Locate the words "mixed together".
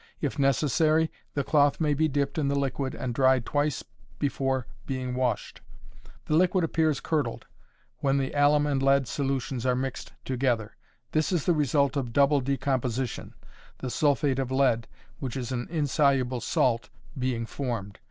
9.75-10.75